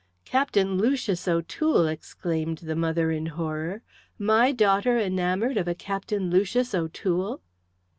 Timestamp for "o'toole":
1.27-1.85, 6.73-7.39